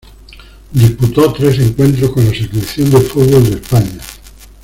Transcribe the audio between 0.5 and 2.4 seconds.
Disputó tres encuentros con la